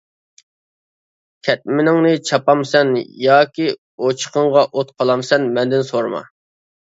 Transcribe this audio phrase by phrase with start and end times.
[1.47, 2.89] كەتمىنىڭنى چاپامسەن
[3.25, 3.67] ياكى
[4.07, 6.23] ئوچىقىڭغا ئوت قالامسەن مەندىن سورىما.